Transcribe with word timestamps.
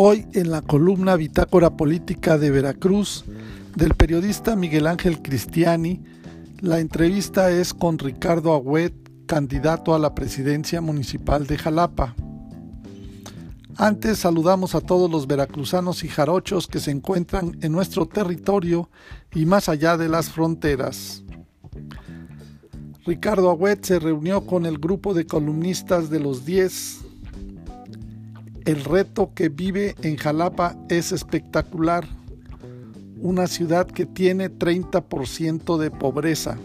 Hoy 0.00 0.28
en 0.32 0.52
la 0.52 0.62
columna 0.62 1.16
Bitácora 1.16 1.70
Política 1.70 2.38
de 2.38 2.52
Veracruz 2.52 3.24
del 3.74 3.96
periodista 3.96 4.54
Miguel 4.54 4.86
Ángel 4.86 5.20
Cristiani, 5.22 6.04
la 6.60 6.78
entrevista 6.78 7.50
es 7.50 7.74
con 7.74 7.98
Ricardo 7.98 8.54
Agüet, 8.54 8.94
candidato 9.26 9.96
a 9.96 9.98
la 9.98 10.14
presidencia 10.14 10.80
municipal 10.80 11.48
de 11.48 11.58
Jalapa. 11.58 12.14
Antes 13.74 14.18
saludamos 14.18 14.76
a 14.76 14.80
todos 14.80 15.10
los 15.10 15.26
veracruzanos 15.26 16.04
y 16.04 16.08
jarochos 16.08 16.68
que 16.68 16.78
se 16.78 16.92
encuentran 16.92 17.58
en 17.60 17.72
nuestro 17.72 18.06
territorio 18.06 18.90
y 19.34 19.46
más 19.46 19.68
allá 19.68 19.96
de 19.96 20.08
las 20.08 20.30
fronteras. 20.30 21.24
Ricardo 23.04 23.50
Agüet 23.50 23.84
se 23.84 23.98
reunió 23.98 24.46
con 24.46 24.64
el 24.64 24.78
grupo 24.78 25.12
de 25.12 25.26
columnistas 25.26 26.08
de 26.08 26.20
los 26.20 26.44
10 26.44 27.07
el 28.68 28.84
reto 28.84 29.32
que 29.34 29.48
vive 29.48 29.94
en 30.02 30.18
Jalapa 30.18 30.76
es 30.90 31.10
espectacular, 31.10 32.06
una 33.18 33.46
ciudad 33.46 33.86
que 33.86 34.04
tiene 34.04 34.50
30% 34.50 35.78
de 35.78 35.90
pobreza. 35.90 36.58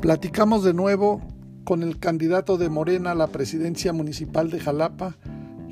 Platicamos 0.00 0.64
de 0.64 0.74
nuevo 0.74 1.22
con 1.62 1.84
el 1.84 2.00
candidato 2.00 2.56
de 2.56 2.68
Morena 2.68 3.12
a 3.12 3.14
la 3.14 3.28
presidencia 3.28 3.92
municipal 3.92 4.50
de 4.50 4.58
Jalapa, 4.58 5.14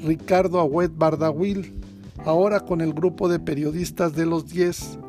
Ricardo 0.04 0.60
Agüet 0.60 0.92
Bardahuil, 0.94 1.74
ahora 2.24 2.60
con 2.60 2.80
el 2.80 2.92
grupo 2.92 3.28
de 3.28 3.40
periodistas 3.40 4.14
de 4.14 4.24
los 4.24 4.48
10, 4.48 5.00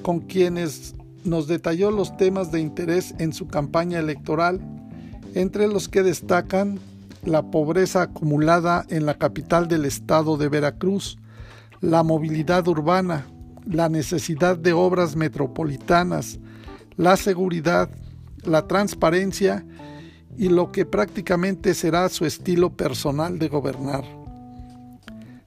con 0.00 0.20
quienes 0.20 0.94
nos 1.24 1.46
detalló 1.46 1.90
los 1.90 2.16
temas 2.16 2.50
de 2.52 2.60
interés 2.60 3.14
en 3.18 3.34
su 3.34 3.48
campaña 3.48 3.98
electoral, 3.98 4.62
entre 5.34 5.68
los 5.68 5.90
que 5.90 6.02
destacan 6.02 6.78
la 7.28 7.42
pobreza 7.50 8.02
acumulada 8.02 8.84
en 8.88 9.06
la 9.06 9.14
capital 9.14 9.68
del 9.68 9.84
estado 9.84 10.36
de 10.36 10.48
Veracruz, 10.48 11.18
la 11.80 12.02
movilidad 12.02 12.66
urbana, 12.66 13.26
la 13.66 13.88
necesidad 13.88 14.56
de 14.56 14.72
obras 14.72 15.14
metropolitanas, 15.14 16.38
la 16.96 17.16
seguridad, 17.16 17.90
la 18.44 18.66
transparencia 18.66 19.64
y 20.36 20.48
lo 20.48 20.72
que 20.72 20.86
prácticamente 20.86 21.74
será 21.74 22.08
su 22.08 22.24
estilo 22.24 22.76
personal 22.76 23.38
de 23.38 23.48
gobernar. 23.48 24.04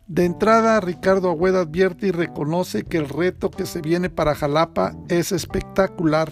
De 0.07 0.25
entrada, 0.25 0.79
Ricardo 0.81 1.29
Agüeda 1.29 1.61
advierte 1.61 2.07
y 2.07 2.11
reconoce 2.11 2.83
que 2.83 2.97
el 2.97 3.07
reto 3.07 3.49
que 3.49 3.65
se 3.65 3.81
viene 3.81 4.09
para 4.09 4.35
Jalapa 4.35 4.93
es 5.07 5.31
espectacular. 5.31 6.31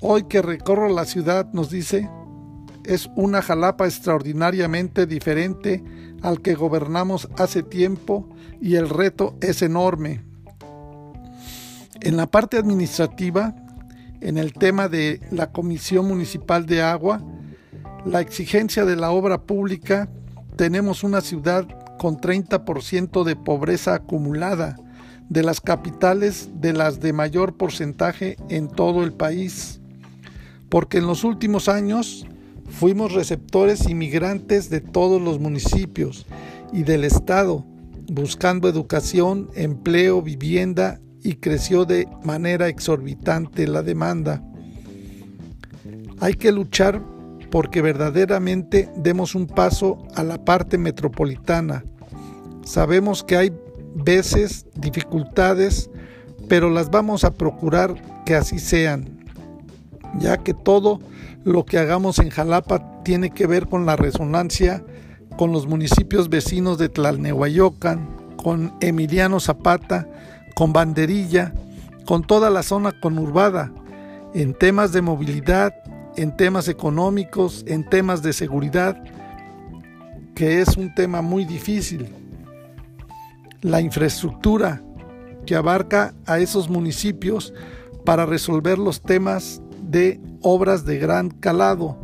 Hoy 0.00 0.24
que 0.24 0.40
recorro 0.40 0.88
la 0.88 1.04
ciudad, 1.04 1.52
nos 1.52 1.68
dice, 1.68 2.08
es 2.86 3.10
una 3.16 3.42
Jalapa 3.42 3.86
extraordinariamente 3.86 5.06
diferente 5.06 5.82
al 6.22 6.40
que 6.40 6.54
gobernamos 6.54 7.28
hace 7.36 7.62
tiempo 7.62 8.28
y 8.60 8.76
el 8.76 8.88
reto 8.88 9.36
es 9.40 9.62
enorme. 9.62 10.24
En 12.00 12.16
la 12.16 12.26
parte 12.26 12.56
administrativa, 12.56 13.54
en 14.20 14.38
el 14.38 14.52
tema 14.52 14.88
de 14.88 15.20
la 15.30 15.52
Comisión 15.52 16.08
Municipal 16.08 16.66
de 16.66 16.82
Agua, 16.82 17.22
la 18.04 18.20
exigencia 18.20 18.84
de 18.84 18.96
la 18.96 19.10
obra 19.10 19.42
pública, 19.42 20.08
tenemos 20.56 21.04
una 21.04 21.20
ciudad 21.20 21.66
con 21.98 22.18
30% 22.18 23.24
de 23.24 23.36
pobreza 23.36 23.94
acumulada, 23.94 24.76
de 25.28 25.42
las 25.42 25.60
capitales 25.60 26.50
de 26.60 26.72
las 26.72 27.00
de 27.00 27.12
mayor 27.12 27.56
porcentaje 27.56 28.36
en 28.48 28.68
todo 28.68 29.02
el 29.02 29.12
país, 29.12 29.80
porque 30.68 30.98
en 30.98 31.06
los 31.06 31.24
últimos 31.24 31.68
años 31.68 32.26
Fuimos 32.78 33.14
receptores 33.14 33.88
inmigrantes 33.88 34.68
de 34.68 34.82
todos 34.82 35.20
los 35.22 35.40
municipios 35.40 36.26
y 36.74 36.82
del 36.82 37.04
Estado, 37.04 37.64
buscando 38.12 38.68
educación, 38.68 39.48
empleo, 39.54 40.20
vivienda 40.20 41.00
y 41.22 41.36
creció 41.36 41.86
de 41.86 42.06
manera 42.22 42.68
exorbitante 42.68 43.66
la 43.66 43.82
demanda. 43.82 44.44
Hay 46.20 46.34
que 46.34 46.52
luchar 46.52 47.02
porque 47.50 47.80
verdaderamente 47.80 48.90
demos 48.94 49.34
un 49.34 49.46
paso 49.46 50.06
a 50.14 50.22
la 50.22 50.44
parte 50.44 50.76
metropolitana. 50.76 51.82
Sabemos 52.66 53.24
que 53.24 53.38
hay 53.38 53.52
veces 53.94 54.66
dificultades, 54.74 55.88
pero 56.46 56.68
las 56.68 56.90
vamos 56.90 57.24
a 57.24 57.32
procurar 57.32 57.94
que 58.26 58.34
así 58.34 58.58
sean, 58.58 59.15
ya 60.18 60.38
que 60.38 60.54
todo 60.54 61.00
lo 61.44 61.64
que 61.64 61.78
hagamos 61.78 62.18
en 62.18 62.30
Jalapa 62.30 63.02
tiene 63.02 63.30
que 63.30 63.46
ver 63.46 63.68
con 63.68 63.86
la 63.86 63.96
resonancia 63.96 64.84
con 65.36 65.52
los 65.52 65.66
municipios 65.66 66.28
vecinos 66.28 66.78
de 66.78 66.88
Tlalnehuayocan, 66.88 68.08
con 68.36 68.74
Emiliano 68.80 69.38
Zapata, 69.38 70.08
con 70.54 70.72
Banderilla, 70.72 71.52
con 72.06 72.26
toda 72.26 72.50
la 72.50 72.62
zona 72.62 72.98
conurbada, 73.00 73.72
en 74.34 74.54
temas 74.54 74.92
de 74.92 75.02
movilidad, 75.02 75.74
en 76.16 76.36
temas 76.36 76.68
económicos, 76.68 77.64
en 77.66 77.88
temas 77.88 78.22
de 78.22 78.32
seguridad, 78.32 79.02
que 80.34 80.60
es 80.60 80.76
un 80.76 80.94
tema 80.94 81.22
muy 81.22 81.44
difícil. 81.44 82.08
La 83.60 83.80
infraestructura 83.80 84.82
que 85.44 85.54
abarca 85.54 86.14
a 86.26 86.38
esos 86.38 86.68
municipios 86.68 87.52
para 88.04 88.26
resolver 88.26 88.78
los 88.78 89.02
temas 89.02 89.60
de 89.86 90.20
obras 90.42 90.84
de 90.84 90.98
gran 90.98 91.30
calado, 91.30 91.98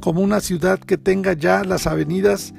como 0.00 0.20
una 0.20 0.40
ciudad 0.40 0.78
que 0.78 0.96
tenga 0.96 1.32
ya 1.32 1.64
las 1.64 1.86
avenidas 1.86 2.54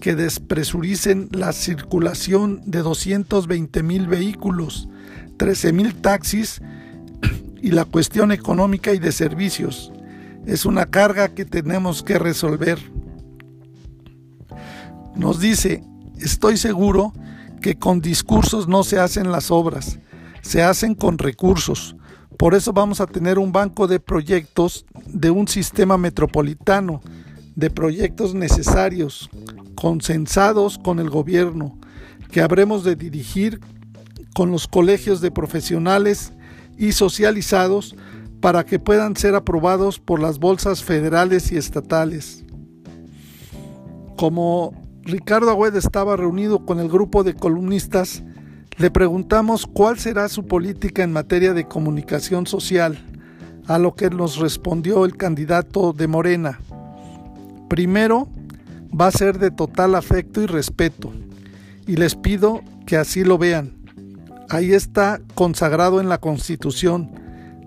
que 0.00 0.14
despresuricen 0.16 1.28
la 1.30 1.52
circulación 1.52 2.60
de 2.66 2.80
220 2.82 3.82
mil 3.82 4.08
vehículos, 4.08 4.88
13 5.36 5.72
mil 5.72 5.94
taxis 5.94 6.60
y 7.60 7.70
la 7.70 7.84
cuestión 7.84 8.32
económica 8.32 8.92
y 8.92 8.98
de 8.98 9.12
servicios. 9.12 9.92
Es 10.44 10.66
una 10.66 10.86
carga 10.86 11.28
que 11.28 11.44
tenemos 11.44 12.02
que 12.02 12.18
resolver. 12.18 12.78
Nos 15.14 15.38
dice, 15.38 15.84
estoy 16.18 16.56
seguro 16.56 17.12
que 17.60 17.78
con 17.78 18.00
discursos 18.00 18.66
no 18.66 18.82
se 18.82 18.98
hacen 18.98 19.30
las 19.30 19.52
obras, 19.52 20.00
se 20.40 20.62
hacen 20.62 20.96
con 20.96 21.18
recursos. 21.18 21.94
Por 22.42 22.56
eso 22.56 22.72
vamos 22.72 23.00
a 23.00 23.06
tener 23.06 23.38
un 23.38 23.52
banco 23.52 23.86
de 23.86 24.00
proyectos 24.00 24.84
de 25.06 25.30
un 25.30 25.46
sistema 25.46 25.96
metropolitano, 25.96 27.00
de 27.54 27.70
proyectos 27.70 28.34
necesarios, 28.34 29.30
consensados 29.76 30.76
con 30.76 30.98
el 30.98 31.08
gobierno, 31.08 31.78
que 32.32 32.40
habremos 32.40 32.82
de 32.82 32.96
dirigir 32.96 33.60
con 34.34 34.50
los 34.50 34.66
colegios 34.66 35.20
de 35.20 35.30
profesionales 35.30 36.32
y 36.76 36.90
socializados 36.90 37.94
para 38.40 38.66
que 38.66 38.80
puedan 38.80 39.14
ser 39.14 39.36
aprobados 39.36 40.00
por 40.00 40.18
las 40.18 40.40
bolsas 40.40 40.82
federales 40.82 41.52
y 41.52 41.56
estatales. 41.56 42.44
Como 44.16 44.74
Ricardo 45.02 45.48
Agüed 45.48 45.76
estaba 45.76 46.16
reunido 46.16 46.66
con 46.66 46.80
el 46.80 46.88
grupo 46.88 47.22
de 47.22 47.34
columnistas, 47.34 48.24
le 48.82 48.90
preguntamos 48.90 49.64
cuál 49.64 49.96
será 50.00 50.28
su 50.28 50.44
política 50.44 51.04
en 51.04 51.12
materia 51.12 51.54
de 51.54 51.68
comunicación 51.68 52.48
social, 52.48 52.98
a 53.68 53.78
lo 53.78 53.94
que 53.94 54.10
nos 54.10 54.38
respondió 54.38 55.04
el 55.04 55.16
candidato 55.16 55.92
de 55.92 56.08
Morena. 56.08 56.58
Primero, 57.68 58.28
va 58.88 59.06
a 59.06 59.12
ser 59.12 59.38
de 59.38 59.52
total 59.52 59.94
afecto 59.94 60.42
y 60.42 60.46
respeto, 60.46 61.12
y 61.86 61.94
les 61.94 62.16
pido 62.16 62.60
que 62.84 62.96
así 62.96 63.22
lo 63.22 63.38
vean. 63.38 63.72
Ahí 64.48 64.72
está 64.72 65.20
consagrado 65.36 66.00
en 66.00 66.08
la 66.08 66.18
Constitución 66.18 67.08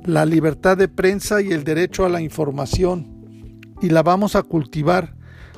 la 0.04 0.26
libertad 0.26 0.76
de 0.76 0.90
prensa 0.90 1.42
y 1.42 1.54
el 1.54 1.64
derecho 1.64 2.04
a 2.06 2.10
la 2.10 2.20
información, 2.20 3.62
y 3.82 3.88
la 3.88 4.04
vamos 4.04 4.36
a 4.36 4.44
cultivar 4.44 5.16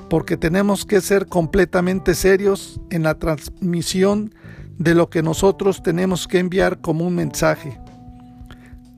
porque 0.08 0.38
tenemos 0.38 0.86
que 0.86 1.02
ser 1.02 1.26
completamente 1.26 2.14
serios 2.14 2.80
en 2.92 3.02
la 3.02 3.16
transmisión 3.16 4.36
de 4.78 4.96
lo 4.96 5.10
que 5.10 5.24
nosotros 5.24 5.82
tenemos 5.82 6.28
que 6.28 6.40
enviar 6.40 6.80
como 6.82 7.06
un 7.06 7.16
mensaje. 7.16 7.80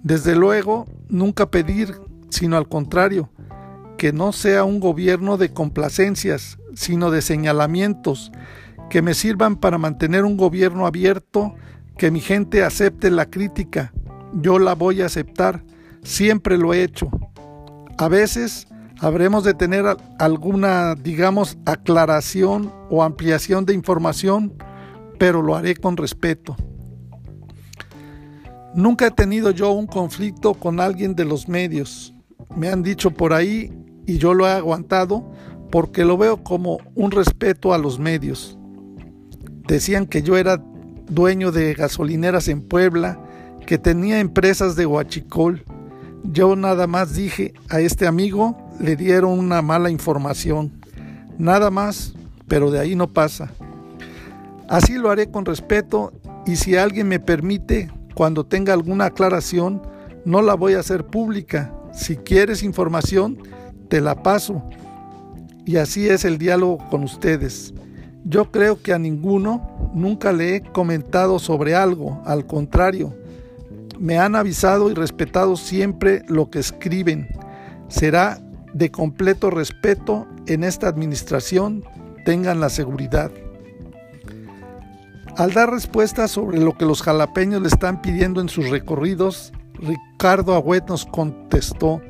Desde 0.03 0.35
luego, 0.35 0.85
nunca 1.09 1.49
pedir, 1.49 1.95
sino 2.29 2.57
al 2.57 2.67
contrario, 2.67 3.29
que 3.97 4.13
no 4.13 4.31
sea 4.31 4.63
un 4.63 4.79
gobierno 4.79 5.37
de 5.37 5.53
complacencias, 5.53 6.57
sino 6.73 7.11
de 7.11 7.21
señalamientos, 7.21 8.31
que 8.89 9.01
me 9.01 9.13
sirvan 9.13 9.57
para 9.57 9.77
mantener 9.77 10.23
un 10.23 10.37
gobierno 10.37 10.87
abierto, 10.87 11.53
que 11.97 12.11
mi 12.11 12.21
gente 12.21 12.63
acepte 12.63 13.11
la 13.11 13.29
crítica. 13.29 13.91
Yo 14.33 14.57
la 14.57 14.73
voy 14.73 15.01
a 15.01 15.07
aceptar, 15.07 15.63
siempre 16.01 16.57
lo 16.57 16.73
he 16.73 16.83
hecho. 16.83 17.09
A 17.97 18.07
veces 18.07 18.67
habremos 19.01 19.43
de 19.43 19.53
tener 19.53 19.85
alguna, 20.17 20.95
digamos, 20.95 21.57
aclaración 21.65 22.71
o 22.89 23.03
ampliación 23.03 23.65
de 23.65 23.73
información, 23.73 24.53
pero 25.19 25.43
lo 25.43 25.55
haré 25.55 25.75
con 25.75 25.97
respeto. 25.97 26.55
Nunca 28.73 29.07
he 29.07 29.11
tenido 29.11 29.51
yo 29.51 29.71
un 29.71 29.85
conflicto 29.85 30.53
con 30.53 30.79
alguien 30.79 31.15
de 31.15 31.25
los 31.25 31.47
medios. 31.47 32.15
Me 32.55 32.69
han 32.69 32.81
dicho 32.81 33.11
por 33.11 33.33
ahí 33.33 33.71
y 34.07 34.17
yo 34.17 34.33
lo 34.33 34.47
he 34.47 34.51
aguantado 34.51 35.31
porque 35.69 36.05
lo 36.05 36.17
veo 36.17 36.43
como 36.43 36.79
un 36.95 37.11
respeto 37.11 37.73
a 37.73 37.77
los 37.77 37.99
medios. 37.99 38.57
Decían 39.67 40.07
que 40.07 40.23
yo 40.23 40.37
era 40.37 40.63
dueño 41.09 41.51
de 41.51 41.73
gasolineras 41.73 42.47
en 42.47 42.61
Puebla, 42.61 43.19
que 43.65 43.77
tenía 43.77 44.19
empresas 44.19 44.75
de 44.75 44.85
huachicol. 44.85 45.63
Yo 46.23 46.55
nada 46.55 46.87
más 46.87 47.13
dije 47.13 47.53
a 47.69 47.81
este 47.81 48.07
amigo, 48.07 48.57
le 48.79 48.95
dieron 48.95 49.37
una 49.37 49.61
mala 49.61 49.89
información. 49.89 50.71
Nada 51.37 51.69
más, 51.69 52.13
pero 52.47 52.71
de 52.71 52.79
ahí 52.79 52.95
no 52.95 53.07
pasa. 53.07 53.51
Así 54.69 54.99
lo 54.99 55.09
haré 55.09 55.31
con 55.31 55.45
respeto 55.45 56.13
y 56.45 56.55
si 56.55 56.75
alguien 56.77 57.07
me 57.07 57.19
permite, 57.19 57.91
cuando 58.13 58.45
tenga 58.45 58.71
alguna 58.71 59.05
aclaración, 59.05 59.81
no 60.25 60.43
la 60.43 60.53
voy 60.53 60.75
a 60.75 60.79
hacer 60.79 61.07
pública. 61.07 61.73
Si 61.91 62.17
quieres 62.17 62.61
información, 62.61 63.39
te 63.87 63.99
la 63.99 64.21
paso. 64.21 64.63
Y 65.65 65.77
así 65.77 66.07
es 66.07 66.23
el 66.23 66.37
diálogo 66.37 66.77
con 66.89 67.03
ustedes. 67.03 67.73
Yo 68.23 68.51
creo 68.51 68.79
que 68.79 68.93
a 68.93 68.99
ninguno 68.99 69.91
nunca 69.95 70.31
le 70.31 70.55
he 70.55 70.61
comentado 70.61 71.39
sobre 71.39 71.73
algo, 71.73 72.21
al 72.25 72.45
contrario, 72.45 73.15
me 73.97 74.19
han 74.19 74.35
avisado 74.35 74.91
y 74.91 74.93
respetado 74.93 75.55
siempre 75.55 76.21
lo 76.27 76.51
que 76.51 76.59
escriben. 76.59 77.27
Será 77.87 78.39
de 78.73 78.91
completo 78.91 79.49
respeto 79.49 80.27
en 80.45 80.63
esta 80.63 80.87
administración, 80.87 81.83
tengan 82.23 82.59
la 82.59 82.69
seguridad. 82.69 83.31
Al 85.39 85.53
dar 85.53 85.71
respuesta 85.71 86.27
sobre 86.27 86.59
lo 86.59 86.77
que 86.77 86.83
los 86.83 87.01
jalapeños 87.01 87.61
le 87.61 87.69
están 87.69 88.01
pidiendo 88.01 88.41
en 88.41 88.49
sus 88.49 88.69
recorridos, 88.69 89.53
Ricardo 89.73 90.53
Agüet 90.53 90.89
nos 90.89 91.05
contestó, 91.05 92.01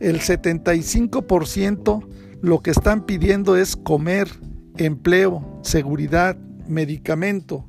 el 0.00 0.20
75% 0.20 2.06
lo 2.42 2.60
que 2.60 2.72
están 2.72 3.06
pidiendo 3.06 3.56
es 3.56 3.74
comer, 3.74 4.28
empleo, 4.76 5.60
seguridad, 5.62 6.36
medicamento. 6.68 7.64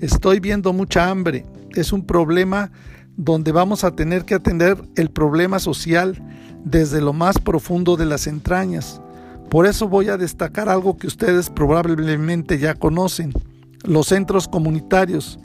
Estoy 0.00 0.40
viendo 0.40 0.72
mucha 0.72 1.10
hambre. 1.10 1.44
Es 1.74 1.92
un 1.92 2.06
problema 2.06 2.72
donde 3.18 3.52
vamos 3.52 3.84
a 3.84 3.94
tener 3.94 4.24
que 4.24 4.34
atender 4.34 4.82
el 4.96 5.10
problema 5.10 5.58
social 5.58 6.22
desde 6.64 7.02
lo 7.02 7.12
más 7.12 7.38
profundo 7.38 7.98
de 7.98 8.06
las 8.06 8.26
entrañas. 8.26 9.02
Por 9.50 9.66
eso 9.66 9.88
voy 9.88 10.08
a 10.08 10.16
destacar 10.16 10.68
algo 10.68 10.96
que 10.96 11.06
ustedes 11.06 11.50
probablemente 11.50 12.58
ya 12.58 12.74
conocen. 12.74 13.32
Los 13.84 14.08
centros 14.08 14.48
comunitarios 14.48 15.38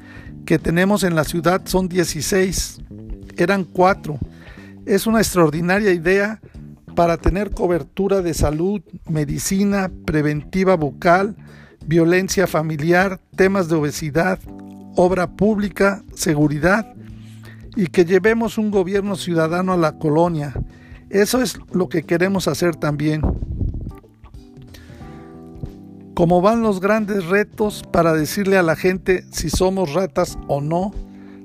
que 0.45 0.57
tenemos 0.57 1.03
en 1.03 1.15
la 1.15 1.23
ciudad 1.23 1.61
son 1.65 1.87
16. 1.87 2.79
Eran 3.37 3.63
4. 3.63 4.17
Es 4.85 5.05
una 5.05 5.19
extraordinaria 5.19 5.91
idea 5.93 6.39
para 6.95 7.17
tener 7.17 7.51
cobertura 7.51 8.21
de 8.21 8.33
salud, 8.33 8.81
medicina, 9.07 9.91
preventiva 10.05 10.75
bucal, 10.75 11.35
violencia 11.85 12.47
familiar, 12.47 13.19
temas 13.35 13.69
de 13.69 13.75
obesidad, 13.75 14.39
obra 14.95 15.27
pública, 15.27 16.03
seguridad 16.13 16.93
y 17.75 17.87
que 17.87 18.05
llevemos 18.05 18.57
un 18.57 18.71
gobierno 18.71 19.15
ciudadano 19.15 19.73
a 19.73 19.77
la 19.77 19.93
colonia. 19.93 20.53
Eso 21.09 21.41
es 21.41 21.59
lo 21.71 21.89
que 21.89 22.03
queremos 22.03 22.47
hacer 22.47 22.75
también. 22.75 23.21
Como 26.13 26.41
van 26.41 26.61
los 26.61 26.81
grandes 26.81 27.25
retos 27.27 27.83
para 27.91 28.13
decirle 28.13 28.57
a 28.57 28.63
la 28.63 28.75
gente 28.75 29.23
si 29.31 29.49
somos 29.49 29.93
ratas 29.93 30.37
o 30.47 30.59
no, 30.59 30.91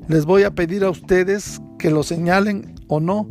les 0.08 0.24
voy 0.24 0.42
a 0.42 0.54
pedir 0.54 0.84
a 0.84 0.90
ustedes 0.90 1.60
que 1.78 1.90
lo 1.90 2.02
señalen 2.02 2.74
o 2.88 3.00
no, 3.00 3.28